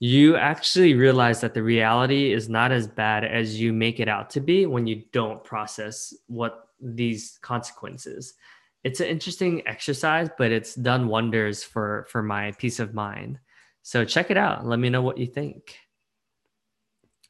you 0.00 0.36
actually 0.36 0.92
realize 0.92 1.40
that 1.40 1.54
the 1.54 1.62
reality 1.62 2.32
is 2.32 2.50
not 2.50 2.70
as 2.70 2.86
bad 2.86 3.24
as 3.24 3.58
you 3.58 3.72
make 3.72 4.00
it 4.00 4.08
out 4.08 4.28
to 4.30 4.40
be 4.40 4.66
when 4.66 4.86
you 4.86 5.02
don't 5.12 5.42
process 5.42 6.12
what 6.26 6.68
these 6.78 7.38
consequences. 7.40 8.34
It's 8.82 9.00
an 9.00 9.06
interesting 9.06 9.66
exercise, 9.66 10.28
but 10.36 10.52
it's 10.52 10.74
done 10.74 11.08
wonders 11.08 11.64
for 11.64 12.06
for 12.10 12.22
my 12.22 12.52
peace 12.52 12.80
of 12.80 12.92
mind. 12.92 13.38
So 13.80 14.04
check 14.04 14.30
it 14.30 14.36
out. 14.36 14.66
Let 14.66 14.78
me 14.78 14.90
know 14.90 15.00
what 15.00 15.16
you 15.16 15.26
think. 15.26 15.78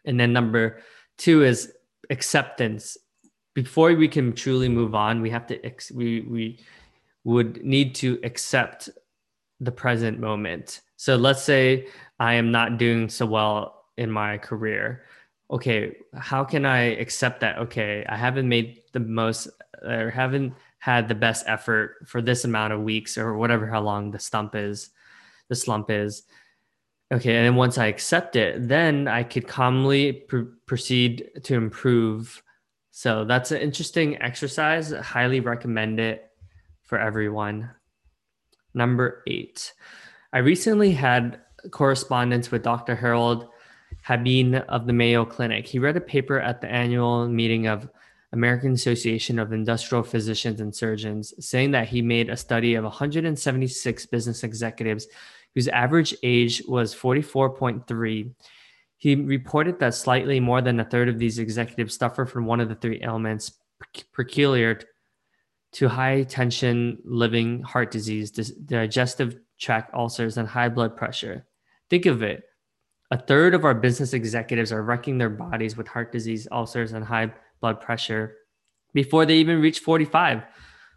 And 0.04 0.18
then 0.18 0.32
number 0.32 0.80
two 1.16 1.44
is 1.44 1.72
acceptance. 2.10 2.96
Before 3.54 3.94
we 3.94 4.08
can 4.08 4.32
truly 4.32 4.68
move 4.68 4.94
on, 4.94 5.22
we 5.22 5.30
have 5.30 5.46
to 5.48 5.64
ex- 5.64 5.92
we 5.92 6.22
we 6.22 6.58
would 7.24 7.64
need 7.64 7.94
to 7.96 8.18
accept 8.22 8.90
the 9.60 9.72
present 9.72 10.18
moment. 10.18 10.80
So 10.96 11.16
let's 11.16 11.42
say 11.42 11.86
I 12.18 12.34
am 12.34 12.50
not 12.50 12.78
doing 12.78 13.08
so 13.08 13.26
well 13.26 13.84
in 13.96 14.10
my 14.10 14.38
career. 14.38 15.04
Okay, 15.50 15.96
how 16.14 16.44
can 16.44 16.64
I 16.64 16.96
accept 16.96 17.40
that? 17.40 17.58
Okay, 17.58 18.04
I 18.08 18.16
haven't 18.16 18.48
made 18.48 18.82
the 18.92 19.00
most 19.00 19.48
or 19.82 20.10
haven't 20.10 20.54
had 20.78 21.08
the 21.08 21.14
best 21.14 21.44
effort 21.46 21.96
for 22.06 22.20
this 22.20 22.44
amount 22.44 22.72
of 22.72 22.82
weeks 22.82 23.16
or 23.16 23.36
whatever 23.36 23.66
how 23.66 23.80
long 23.80 24.10
the 24.10 24.18
stump 24.18 24.54
is, 24.54 24.90
the 25.48 25.54
slump 25.54 25.90
is. 25.90 26.24
Okay, 27.14 27.36
and 27.36 27.46
then 27.46 27.54
once 27.54 27.78
I 27.78 27.86
accept 27.86 28.34
it, 28.34 28.66
then 28.66 29.06
I 29.06 29.22
could 29.22 29.46
calmly 29.46 30.12
pr- 30.12 30.50
proceed 30.66 31.30
to 31.44 31.54
improve. 31.54 32.42
So 32.90 33.24
that's 33.24 33.52
an 33.52 33.60
interesting 33.60 34.20
exercise. 34.20 34.92
I 34.92 35.00
highly 35.00 35.38
recommend 35.38 36.00
it 36.00 36.28
for 36.82 36.98
everyone. 36.98 37.70
Number 38.74 39.22
eight, 39.28 39.74
I 40.32 40.38
recently 40.38 40.90
had 40.90 41.40
correspondence 41.70 42.50
with 42.50 42.64
Dr. 42.64 42.96
Harold 42.96 43.46
Habein 44.04 44.56
of 44.68 44.88
the 44.88 44.92
Mayo 44.92 45.24
Clinic. 45.24 45.68
He 45.68 45.78
read 45.78 45.96
a 45.96 46.00
paper 46.00 46.40
at 46.40 46.60
the 46.60 46.68
annual 46.68 47.28
meeting 47.28 47.68
of 47.68 47.88
American 48.32 48.72
Association 48.72 49.38
of 49.38 49.52
Industrial 49.52 50.02
Physicians 50.02 50.60
and 50.60 50.74
Surgeons 50.74 51.32
saying 51.38 51.70
that 51.70 51.86
he 51.86 52.02
made 52.02 52.28
a 52.28 52.36
study 52.36 52.74
of 52.74 52.82
176 52.82 54.06
business 54.06 54.42
executives 54.42 55.06
whose 55.54 55.68
average 55.68 56.14
age 56.22 56.62
was 56.66 56.94
44.3. 56.94 58.34
He 58.96 59.14
reported 59.14 59.78
that 59.78 59.94
slightly 59.94 60.40
more 60.40 60.62
than 60.62 60.80
a 60.80 60.84
third 60.84 61.08
of 61.08 61.18
these 61.18 61.38
executives 61.38 61.96
suffer 61.96 62.26
from 62.26 62.46
one 62.46 62.60
of 62.60 62.68
the 62.68 62.74
three 62.74 63.00
ailments 63.02 63.52
peculiar 64.12 64.80
to 65.72 65.88
high 65.88 66.22
tension 66.22 66.98
living 67.04 67.62
heart 67.62 67.90
disease, 67.90 68.30
digestive 68.30 69.40
tract 69.58 69.92
ulcers, 69.94 70.36
and 70.38 70.48
high 70.48 70.68
blood 70.68 70.96
pressure. 70.96 71.46
Think 71.90 72.06
of 72.06 72.22
it. 72.22 72.44
A 73.10 73.18
third 73.18 73.54
of 73.54 73.64
our 73.64 73.74
business 73.74 74.14
executives 74.14 74.72
are 74.72 74.82
wrecking 74.82 75.18
their 75.18 75.30
bodies 75.30 75.76
with 75.76 75.86
heart 75.88 76.10
disease, 76.10 76.48
ulcers, 76.50 76.92
and 76.92 77.04
high 77.04 77.32
blood 77.60 77.80
pressure 77.80 78.36
before 78.92 79.26
they 79.26 79.36
even 79.36 79.60
reach 79.60 79.80
45. 79.80 80.42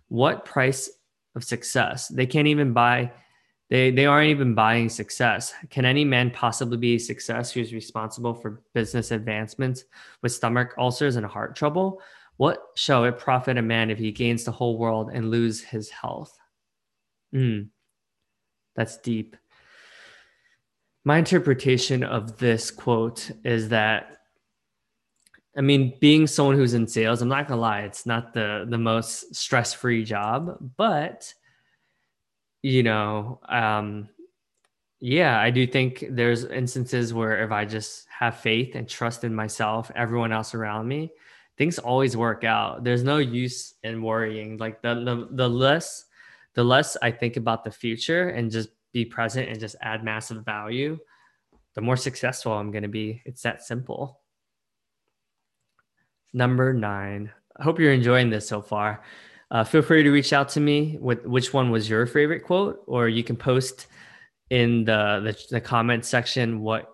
What 0.08 0.46
price 0.46 0.90
of 1.36 1.44
success? 1.44 2.08
They 2.08 2.26
can't 2.26 2.48
even 2.48 2.72
buy, 2.74 3.12
they, 3.70 3.92
they 3.92 4.06
aren't 4.06 4.30
even 4.30 4.56
buying 4.56 4.90
success. 4.90 5.54
Can 5.70 5.86
any 5.86 6.06
man 6.06 6.32
possibly 6.32 6.78
be 6.78 6.98
success 7.00 7.52
who's 7.52 7.74
responsible 7.74 8.34
for 8.34 8.62
business 8.74 9.12
advancements 9.12 9.84
with 10.22 10.32
stomach 10.32 10.74
ulcers 10.78 11.16
and 11.16 11.26
heart 11.26 11.56
trouble? 11.56 12.02
What 12.38 12.60
shall 12.76 13.04
it 13.06 13.18
profit 13.18 13.58
a 13.58 13.62
man 13.62 13.90
if 13.90 13.98
he 13.98 14.12
gains 14.12 14.44
the 14.44 14.52
whole 14.52 14.78
world 14.78 15.10
and 15.14 15.32
lose 15.32 15.62
his 15.62 15.90
health? 15.90 16.38
Mm, 17.34 17.70
that's 18.76 18.98
deep 18.98 19.36
my 21.08 21.20
interpretation 21.20 22.04
of 22.04 22.38
this 22.38 22.70
quote 22.70 23.32
is 23.46 23.70
that 23.70 24.18
I 25.56 25.62
mean, 25.62 25.94
being 26.02 26.28
someone 26.28 26.58
who's 26.58 26.74
in 26.74 26.86
sales, 26.86 27.22
I'm 27.22 27.30
not 27.30 27.48
gonna 27.48 27.62
lie, 27.62 27.84
it's 27.84 28.06
not 28.06 28.34
the 28.34 28.66
the 28.70 28.78
most 28.78 29.34
stress-free 29.34 30.04
job, 30.04 30.58
but 30.76 31.34
you 32.68 32.84
know, 32.84 33.40
um, 33.48 34.10
yeah, 35.00 35.40
I 35.40 35.52
do 35.52 35.66
think 35.66 36.04
there's 36.10 36.44
instances 36.44 37.14
where 37.14 37.42
if 37.42 37.52
I 37.52 37.64
just 37.64 38.08
have 38.10 38.42
faith 38.42 38.76
and 38.76 38.90
trust 38.90 39.24
in 39.24 39.34
myself, 39.34 39.90
everyone 39.96 40.34
else 40.34 40.54
around 40.54 40.86
me, 40.86 41.12
things 41.58 41.80
always 41.80 42.18
work 42.18 42.44
out. 42.44 42.84
There's 42.84 43.04
no 43.04 43.20
use 43.20 43.76
in 43.84 44.02
worrying. 44.02 44.58
Like 44.58 44.82
the 44.82 44.96
the, 44.96 45.28
the 45.32 45.48
less 45.48 46.06
the 46.56 46.64
less 46.64 46.98
I 47.02 47.10
think 47.12 47.38
about 47.38 47.64
the 47.64 47.72
future 47.72 48.30
and 48.30 48.52
just 48.52 48.70
be 48.92 49.06
present 49.06 49.48
and 49.48 49.60
just 49.60 49.78
add 49.82 50.04
massive 50.04 50.44
value, 50.44 51.00
the 51.74 51.82
more 51.82 51.96
successful 51.98 52.52
I'm 52.52 52.72
going 52.72 52.84
to 52.84 52.90
be. 52.90 53.22
It's 53.24 53.44
that 53.44 53.64
simple. 53.64 54.20
Number 56.34 56.74
nine. 56.74 57.32
I 57.56 57.64
hope 57.64 57.80
you're 57.80 57.94
enjoying 57.94 58.30
this 58.30 58.48
so 58.48 58.62
far. 58.62 59.04
Uh, 59.50 59.64
feel 59.64 59.82
free 59.82 60.04
to 60.04 60.12
reach 60.12 60.34
out 60.34 60.50
to 60.50 60.60
me 60.60 60.98
with 61.00 61.26
which 61.26 61.54
one 61.54 61.72
was 61.72 61.90
your 61.90 62.06
favorite 62.06 62.44
quote, 62.44 62.82
or 62.86 63.08
you 63.08 63.24
can 63.24 63.38
post 63.38 63.88
in 64.50 64.84
the, 64.86 65.22
the, 65.24 65.56
the 65.56 65.62
comment 65.62 66.06
section 66.06 66.62
what 66.62 66.94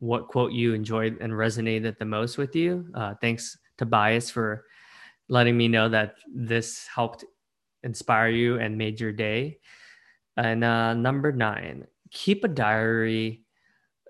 what 0.00 0.28
quote 0.28 0.52
you 0.52 0.74
enjoyed 0.74 1.16
and 1.20 1.32
resonated 1.32 1.96
the 1.98 2.04
most 2.04 2.36
with 2.36 2.54
you. 2.54 2.86
Uh, 2.94 3.14
thanks 3.22 3.56
Tobias 3.78 4.30
for 4.30 4.64
letting 5.28 5.56
me 5.56 5.66
know 5.66 5.88
that 5.88 6.16
this 6.34 6.86
helped 6.94 7.24
inspire 7.82 8.28
you 8.28 8.58
and 8.58 8.76
made 8.76 9.00
your 9.00 9.12
day. 9.12 9.58
And 10.36 10.62
uh, 10.62 10.92
number 10.94 11.32
nine, 11.32 11.86
keep 12.10 12.44
a 12.44 12.48
diary, 12.48 13.43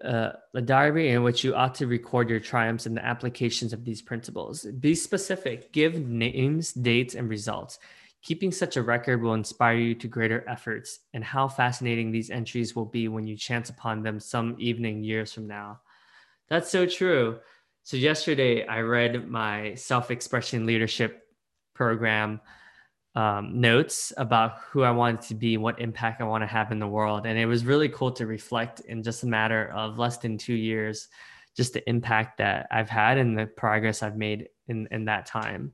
uh, 0.02 0.32
a 0.54 0.60
diary 0.60 1.10
in 1.10 1.22
which 1.22 1.44
you 1.44 1.54
ought 1.54 1.74
to 1.76 1.86
record 1.86 2.28
your 2.28 2.40
triumphs 2.40 2.86
and 2.86 2.96
the 2.96 3.04
applications 3.04 3.72
of 3.72 3.84
these 3.84 4.02
principles. 4.02 4.64
Be 4.64 4.94
specific, 4.94 5.72
give 5.72 5.94
names, 6.06 6.72
dates, 6.72 7.14
and 7.14 7.28
results. 7.28 7.78
Keeping 8.22 8.52
such 8.52 8.76
a 8.76 8.82
record 8.82 9.22
will 9.22 9.34
inspire 9.34 9.76
you 9.76 9.94
to 9.96 10.08
greater 10.08 10.44
efforts, 10.48 11.00
and 11.12 11.22
how 11.22 11.46
fascinating 11.46 12.10
these 12.10 12.30
entries 12.30 12.74
will 12.74 12.86
be 12.86 13.06
when 13.06 13.26
you 13.26 13.36
chance 13.36 13.68
upon 13.68 14.02
them 14.02 14.18
some 14.18 14.56
evening 14.58 15.04
years 15.04 15.32
from 15.32 15.46
now. 15.46 15.80
That's 16.48 16.70
so 16.70 16.86
true. 16.86 17.38
So, 17.82 17.98
yesterday 17.98 18.66
I 18.66 18.80
read 18.80 19.28
my 19.28 19.74
self 19.74 20.10
expression 20.10 20.64
leadership 20.64 21.28
program 21.74 22.40
um, 23.14 23.61
notes 23.61 24.12
about 24.16 24.59
who 24.71 24.83
I 24.83 24.90
wanted 24.90 25.23
to 25.23 25.35
be, 25.35 25.56
what 25.56 25.80
impact 25.80 26.21
I 26.21 26.25
want 26.25 26.42
to 26.42 26.49
have 26.49 26.73
in 26.73 26.80
the 26.80 26.88
world. 26.88 27.26
And 27.26 27.38
it 27.38 27.47
was 27.47 27.64
really 27.64 27.88
cool 27.88 28.11
to 28.12 28.26
reflect 28.26 28.80
in 28.80 29.02
just 29.02 29.23
a 29.23 29.26
matter 29.26 29.71
of 29.75 29.99
less 29.99 30.18
than 30.18 30.37
two 30.37 30.54
years, 30.54 31.09
just 31.56 31.75
the 31.75 31.88
impact 31.88 32.38
that 32.38 32.66
I've 32.71 32.90
had 32.90 33.18
and 33.18 33.38
the 33.38 33.47
progress 33.47 34.02
I've 34.02 34.16
made 34.16 34.49
in, 34.66 34.88
in 34.90 35.04
that 35.04 35.26
time. 35.26 35.73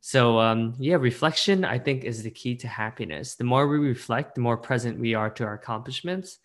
So, 0.00 0.40
um, 0.40 0.74
yeah, 0.80 0.96
reflection, 0.96 1.64
I 1.64 1.78
think, 1.78 2.02
is 2.02 2.24
the 2.24 2.30
key 2.30 2.56
to 2.56 2.66
happiness. 2.66 3.36
The 3.36 3.44
more 3.44 3.68
we 3.68 3.78
reflect, 3.78 4.34
the 4.34 4.40
more 4.40 4.56
present 4.56 4.98
we 4.98 5.14
are 5.14 5.30
to 5.30 5.44
our 5.44 5.54
accomplishments. 5.54 6.38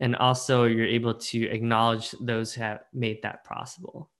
And 0.00 0.16
also, 0.16 0.64
you're 0.64 0.84
able 0.84 1.14
to 1.14 1.48
acknowledge 1.48 2.10
those 2.20 2.52
who 2.52 2.62
have 2.62 2.80
made 2.92 3.22
that 3.22 3.44
possible. 3.44 4.10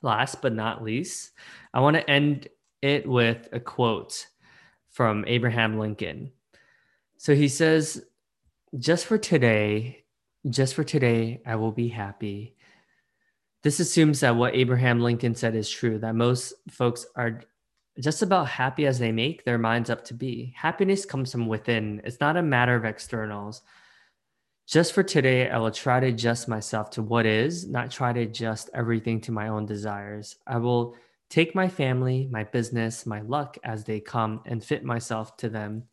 Last 0.00 0.40
but 0.40 0.54
not 0.54 0.84
least, 0.84 1.32
I 1.74 1.80
want 1.80 1.96
to 1.96 2.08
end 2.08 2.46
it 2.82 3.08
with 3.08 3.48
a 3.52 3.58
quote 3.58 4.26
from 4.96 5.26
Abraham 5.26 5.78
Lincoln. 5.78 6.32
So 7.18 7.34
he 7.34 7.48
says, 7.48 8.02
just 8.78 9.04
for 9.04 9.18
today, 9.18 10.04
just 10.48 10.74
for 10.74 10.84
today, 10.84 11.42
I 11.44 11.56
will 11.56 11.70
be 11.70 11.88
happy. 11.88 12.56
This 13.62 13.78
assumes 13.78 14.20
that 14.20 14.36
what 14.36 14.54
Abraham 14.54 15.00
Lincoln 15.00 15.34
said 15.34 15.54
is 15.54 15.68
true, 15.68 15.98
that 15.98 16.14
most 16.14 16.54
folks 16.70 17.04
are 17.14 17.42
just 18.00 18.22
about 18.22 18.48
happy 18.48 18.86
as 18.86 18.98
they 18.98 19.12
make 19.12 19.44
their 19.44 19.58
minds 19.58 19.90
up 19.90 20.02
to 20.06 20.14
be. 20.14 20.54
Happiness 20.56 21.04
comes 21.04 21.30
from 21.30 21.46
within, 21.46 22.00
it's 22.02 22.20
not 22.20 22.38
a 22.38 22.42
matter 22.42 22.74
of 22.74 22.86
externals. 22.86 23.60
Just 24.66 24.94
for 24.94 25.02
today, 25.02 25.50
I 25.50 25.58
will 25.58 25.72
try 25.72 26.00
to 26.00 26.06
adjust 26.06 26.48
myself 26.48 26.88
to 26.92 27.02
what 27.02 27.26
is, 27.26 27.68
not 27.68 27.90
try 27.90 28.14
to 28.14 28.20
adjust 28.20 28.70
everything 28.72 29.20
to 29.22 29.30
my 29.30 29.48
own 29.48 29.66
desires. 29.66 30.36
I 30.46 30.56
will 30.56 30.96
take 31.28 31.54
my 31.54 31.68
family, 31.68 32.28
my 32.30 32.44
business, 32.44 33.06
my 33.06 33.20
luck 33.22 33.58
as 33.64 33.84
they 33.84 34.00
come 34.00 34.40
and 34.46 34.62
fit 34.62 34.84
myself 34.84 35.36
to 35.38 35.48
them. 35.48 35.84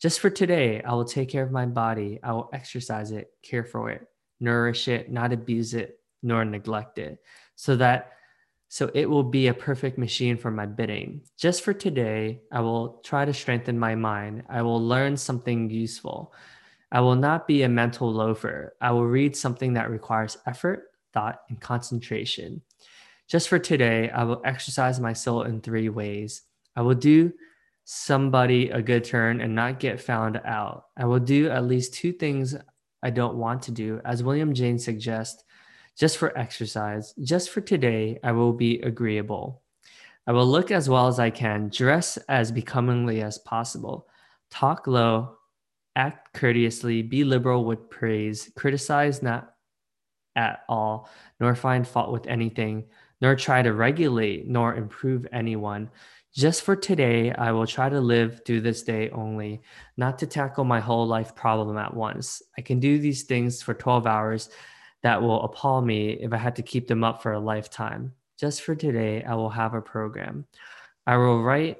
Just 0.00 0.20
for 0.20 0.30
today, 0.30 0.82
I 0.82 0.94
will 0.94 1.04
take 1.04 1.28
care 1.28 1.44
of 1.44 1.52
my 1.52 1.66
body. 1.66 2.18
I 2.22 2.32
will 2.32 2.48
exercise 2.52 3.12
it, 3.12 3.30
care 3.42 3.64
for 3.64 3.90
it, 3.90 4.06
nourish 4.40 4.88
it, 4.88 5.10
not 5.10 5.32
abuse 5.32 5.74
it, 5.74 6.00
nor 6.22 6.44
neglect 6.44 6.98
it, 6.98 7.18
so 7.54 7.76
that 7.76 8.12
so 8.72 8.88
it 8.94 9.10
will 9.10 9.24
be 9.24 9.48
a 9.48 9.54
perfect 9.54 9.98
machine 9.98 10.36
for 10.36 10.52
my 10.52 10.64
bidding. 10.64 11.22
Just 11.36 11.62
for 11.62 11.72
today, 11.72 12.42
I 12.52 12.60
will 12.60 13.00
try 13.04 13.24
to 13.24 13.34
strengthen 13.34 13.76
my 13.76 13.96
mind. 13.96 14.44
I 14.48 14.62
will 14.62 14.80
learn 14.80 15.16
something 15.16 15.68
useful. 15.68 16.32
I 16.92 17.00
will 17.00 17.16
not 17.16 17.48
be 17.48 17.64
a 17.64 17.68
mental 17.68 18.12
loafer. 18.12 18.76
I 18.80 18.92
will 18.92 19.06
read 19.06 19.36
something 19.36 19.72
that 19.74 19.90
requires 19.90 20.38
effort, 20.46 20.84
thought, 21.12 21.40
and 21.48 21.60
concentration. 21.60 22.62
Just 23.30 23.48
for 23.48 23.60
today, 23.60 24.10
I 24.10 24.24
will 24.24 24.42
exercise 24.44 24.98
my 24.98 25.12
soul 25.12 25.42
in 25.42 25.60
three 25.60 25.88
ways. 25.88 26.42
I 26.74 26.82
will 26.82 26.96
do 26.96 27.32
somebody 27.84 28.70
a 28.70 28.82
good 28.82 29.04
turn 29.04 29.40
and 29.40 29.54
not 29.54 29.78
get 29.78 30.00
found 30.00 30.40
out. 30.44 30.86
I 30.96 31.04
will 31.04 31.20
do 31.20 31.48
at 31.48 31.64
least 31.64 31.94
two 31.94 32.12
things 32.12 32.56
I 33.04 33.10
don't 33.10 33.36
want 33.36 33.62
to 33.62 33.70
do. 33.70 34.00
As 34.04 34.24
William 34.24 34.52
James 34.52 34.84
suggests, 34.84 35.44
just 35.96 36.18
for 36.18 36.36
exercise, 36.36 37.14
just 37.22 37.50
for 37.50 37.60
today, 37.60 38.18
I 38.24 38.32
will 38.32 38.52
be 38.52 38.80
agreeable. 38.80 39.62
I 40.26 40.32
will 40.32 40.46
look 40.46 40.72
as 40.72 40.88
well 40.88 41.06
as 41.06 41.20
I 41.20 41.30
can, 41.30 41.68
dress 41.68 42.16
as 42.28 42.50
becomingly 42.50 43.22
as 43.22 43.38
possible, 43.38 44.08
talk 44.50 44.88
low, 44.88 45.36
act 45.94 46.34
courteously, 46.34 47.02
be 47.02 47.22
liberal 47.22 47.64
with 47.64 47.90
praise, 47.90 48.50
criticize 48.56 49.22
not 49.22 49.54
at 50.34 50.64
all, 50.68 51.08
nor 51.38 51.54
find 51.54 51.86
fault 51.86 52.12
with 52.12 52.26
anything, 52.26 52.86
nor 53.20 53.34
try 53.34 53.62
to 53.62 53.72
regulate 53.72 54.48
nor 54.48 54.74
improve 54.74 55.26
anyone. 55.32 55.90
Just 56.34 56.62
for 56.62 56.76
today, 56.76 57.32
I 57.32 57.50
will 57.52 57.66
try 57.66 57.88
to 57.88 58.00
live 58.00 58.42
through 58.44 58.60
this 58.60 58.82
day 58.82 59.10
only, 59.10 59.62
not 59.96 60.18
to 60.18 60.26
tackle 60.26 60.64
my 60.64 60.78
whole 60.78 61.06
life 61.06 61.34
problem 61.34 61.76
at 61.76 61.92
once. 61.92 62.40
I 62.56 62.60
can 62.60 62.78
do 62.78 62.98
these 62.98 63.24
things 63.24 63.62
for 63.62 63.74
12 63.74 64.06
hours 64.06 64.48
that 65.02 65.20
will 65.20 65.42
appall 65.42 65.82
me 65.82 66.12
if 66.12 66.32
I 66.32 66.36
had 66.36 66.56
to 66.56 66.62
keep 66.62 66.86
them 66.86 67.02
up 67.02 67.22
for 67.22 67.32
a 67.32 67.40
lifetime. 67.40 68.12
Just 68.38 68.62
for 68.62 68.74
today, 68.74 69.24
I 69.24 69.34
will 69.34 69.50
have 69.50 69.74
a 69.74 69.82
program. 69.82 70.46
I 71.06 71.16
will 71.16 71.42
write 71.42 71.78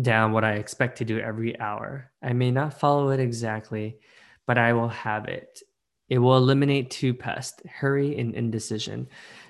down 0.00 0.32
what 0.32 0.44
I 0.44 0.52
expect 0.52 0.98
to 0.98 1.04
do 1.04 1.18
every 1.18 1.58
hour. 1.58 2.12
I 2.22 2.32
may 2.32 2.50
not 2.50 2.78
follow 2.78 3.10
it 3.10 3.20
exactly, 3.20 3.98
but 4.46 4.56
I 4.56 4.72
will 4.72 4.88
have 4.88 5.26
it. 5.26 5.62
It 6.08 6.18
will 6.18 6.36
eliminate 6.36 6.90
two 6.90 7.14
pests 7.14 7.62
hurry 7.68 8.18
and 8.18 8.34
indecision. 8.34 9.08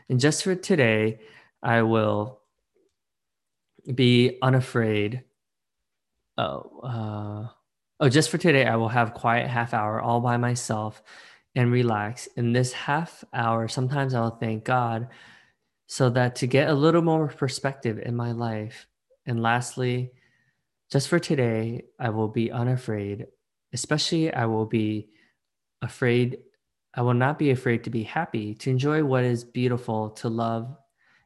And 0.08 0.18
just 0.18 0.42
for 0.42 0.54
today, 0.54 1.20
I 1.62 1.82
will 1.82 2.40
be 3.94 4.38
unafraid. 4.42 5.24
Oh, 6.36 6.80
uh, 6.82 7.48
oh, 8.00 8.08
just 8.08 8.30
for 8.30 8.38
today, 8.38 8.66
I 8.66 8.76
will 8.76 8.88
have 8.88 9.14
quiet 9.14 9.48
half 9.48 9.74
hour 9.74 10.00
all 10.00 10.20
by 10.20 10.36
myself 10.36 11.02
and 11.54 11.72
relax. 11.72 12.26
In 12.36 12.52
this 12.52 12.72
half 12.72 13.24
hour, 13.32 13.68
sometimes 13.68 14.14
I'll 14.14 14.36
thank 14.36 14.64
God 14.64 15.08
so 15.86 16.10
that 16.10 16.36
to 16.36 16.46
get 16.46 16.68
a 16.68 16.74
little 16.74 17.02
more 17.02 17.28
perspective 17.28 17.98
in 17.98 18.14
my 18.14 18.32
life. 18.32 18.86
And 19.26 19.42
lastly, 19.42 20.12
just 20.90 21.08
for 21.08 21.18
today, 21.18 21.86
I 21.98 22.10
will 22.10 22.28
be 22.28 22.50
unafraid, 22.50 23.26
especially 23.72 24.32
I 24.32 24.46
will 24.46 24.66
be 24.66 25.08
afraid 25.82 26.38
I 26.98 27.00
will 27.02 27.14
not 27.14 27.38
be 27.38 27.52
afraid 27.52 27.84
to 27.84 27.90
be 27.90 28.02
happy, 28.02 28.56
to 28.56 28.70
enjoy 28.70 29.04
what 29.04 29.22
is 29.22 29.44
beautiful, 29.44 30.10
to 30.10 30.28
love, 30.28 30.76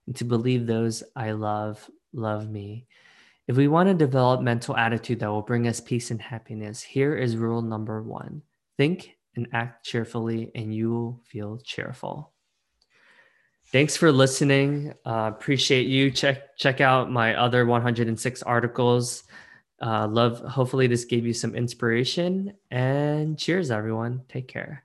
and 0.07 0.15
to 0.17 0.25
believe 0.25 0.67
those 0.67 1.03
I 1.17 1.31
love 1.31 1.89
love 2.13 2.51
me. 2.51 2.87
If 3.49 3.57
we 3.57 3.69
want 3.69 3.89
to 3.89 3.95
develop 3.95 4.43
mental 4.43 4.77
attitude 4.77 5.21
that 5.21 5.31
will 5.31 5.41
bring 5.41 5.67
us 5.67 5.81
peace 5.81 6.11
and 6.11 6.21
happiness, 6.21 6.83
here 6.83 7.17
is 7.17 7.39
rule 7.39 7.63
number 7.63 8.03
one 8.03 8.43
think 8.77 9.17
and 9.35 9.49
act 9.55 9.87
cheerfully, 9.87 10.51
and 10.55 10.75
you 10.75 10.91
will 10.91 11.23
feel 11.25 11.59
cheerful. 11.65 12.35
Thanks 13.69 13.97
for 13.97 14.13
listening. 14.13 14.93
Uh, 15.07 15.31
appreciate 15.35 15.87
you. 15.87 16.11
Check 16.11 16.55
check 16.59 16.83
out 16.83 17.11
my 17.11 17.35
other 17.35 17.65
106 17.65 18.43
articles. 18.43 19.25
Uh, 19.81 20.07
love. 20.07 20.39
Hopefully, 20.41 20.87
this 20.87 21.07
gave 21.07 21.25
you 21.25 21.33
some 21.33 21.55
inspiration. 21.55 22.53
And 22.71 23.39
cheers, 23.39 23.71
everyone. 23.71 24.21
Take 24.29 24.49
care. 24.49 24.85